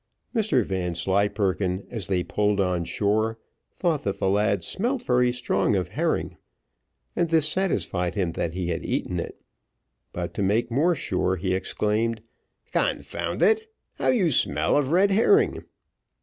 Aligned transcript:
Mr 0.35 0.63
Vanslyperken, 0.65 1.85
as 1.91 2.07
they 2.07 2.23
pulled 2.23 2.59
on 2.59 2.83
shore, 2.83 3.37
thought 3.71 4.03
that 4.03 4.17
the 4.17 4.27
lad 4.31 4.63
smelt 4.63 5.03
very 5.03 5.31
strong 5.31 5.75
of 5.75 5.89
herring, 5.89 6.37
and 7.15 7.29
this 7.29 7.47
satisfied 7.47 8.15
him 8.15 8.31
that 8.31 8.53
he 8.53 8.69
had 8.69 8.83
eaten 8.83 9.19
it; 9.19 9.39
but 10.11 10.33
to 10.33 10.41
make 10.41 10.71
more 10.71 10.95
sure, 10.95 11.35
he 11.35 11.53
exclaimed, 11.53 12.23
"Confound 12.71 13.43
it, 13.43 13.71
how 13.93 14.07
you 14.07 14.31
smell 14.31 14.75
of 14.75 14.91
red 14.91 15.11
herring!" 15.11 15.65